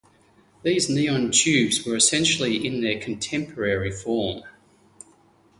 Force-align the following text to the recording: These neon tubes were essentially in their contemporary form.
These 0.63 0.89
neon 0.89 1.29
tubes 1.31 1.85
were 1.85 1.95
essentially 1.95 2.65
in 2.65 2.81
their 2.81 2.99
contemporary 2.99 3.91
form. 3.91 4.41